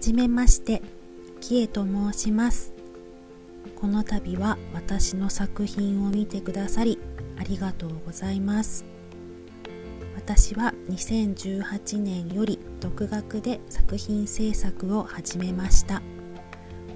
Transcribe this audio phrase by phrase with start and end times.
[0.00, 0.82] じめまして
[1.40, 2.72] キエと申します。
[3.76, 6.98] この度は私の作品を見てくださり
[7.38, 8.84] ありがとうございます。
[10.16, 16.02] 私は2018年より独学で作品制作を始めました。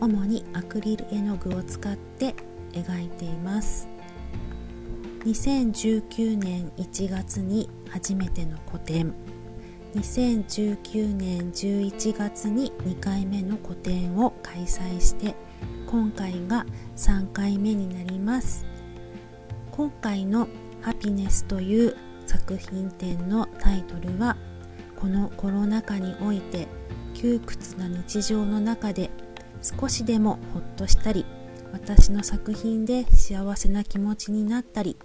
[0.00, 2.34] 主にアクリル絵の具を使って
[2.72, 3.88] 描いています。
[5.24, 9.14] 2019年1月に初めての個展。
[9.94, 15.34] 2019年11月に2回目の個展を開催して
[15.86, 16.64] 今回が
[16.96, 18.64] 3回目になります。
[19.70, 20.48] 今回の
[20.80, 21.96] 「ハピネス」という
[22.26, 24.36] 作品展のタイトルは
[24.96, 26.68] このコロナ禍において
[27.14, 29.10] 窮屈な日常の中で
[29.60, 31.26] 少しでもほっとしたり
[31.72, 34.96] 私の作品で幸せな気持ちになったり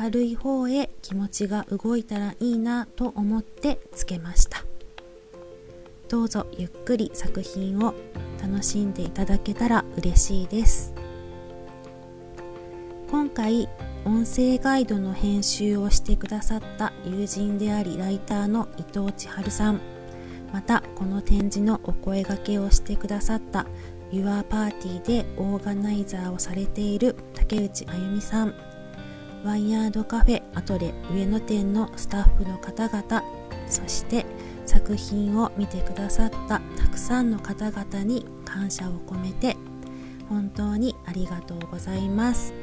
[0.00, 4.64] 明るい方へ気持ちが動いたらいいなと思ってつけました。
[6.08, 7.94] どうぞゆっくり作品を
[8.40, 10.94] 楽しんでいただけたら嬉しいです。
[13.10, 13.68] 今回
[14.04, 19.80] 音声ガイドの編集をしてくださった友人でありライターの伊藤千春さん。
[20.52, 23.66] またこの展示のお声がけをしてくださった
[24.16, 28.54] ユアパーティーでオーガナイザーをされている竹内あゆみさん。
[29.44, 33.22] ワイヤードカフェアトレ上野店のスタッフの方々。
[33.68, 34.24] そして
[34.64, 39.56] 作品を見てくださったたくさんの方々に感謝を込めて。
[40.28, 42.54] 本当にありがとうございます。